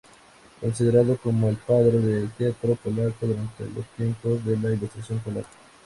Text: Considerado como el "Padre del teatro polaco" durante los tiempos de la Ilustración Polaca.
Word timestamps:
Considerado 0.59 1.15
como 1.17 1.47
el 1.49 1.57
"Padre 1.57 1.99
del 1.99 2.31
teatro 2.31 2.73
polaco" 2.83 3.27
durante 3.27 3.65
los 3.69 3.85
tiempos 3.95 4.43
de 4.43 4.57
la 4.57 4.73
Ilustración 4.73 5.19
Polaca. 5.19 5.47